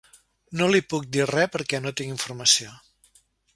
No 0.61 0.69
li 0.75 0.79
puc 0.93 1.05
dir 1.17 1.27
res 1.33 1.53
perquè 1.57 1.83
no 1.85 1.95
tinc 2.01 2.17
informació. 2.17 2.75